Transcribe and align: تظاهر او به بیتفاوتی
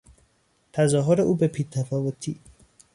تظاهر 0.73 1.21
او 1.21 1.35
به 1.35 1.47
بیتفاوتی 1.47 2.39